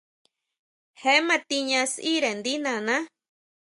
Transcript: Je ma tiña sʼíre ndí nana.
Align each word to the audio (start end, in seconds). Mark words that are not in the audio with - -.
Je 1.01 1.15
ma 1.27 1.37
tiña 1.49 1.81
sʼíre 1.93 2.31
ndí 2.39 2.53
nana. 2.65 2.95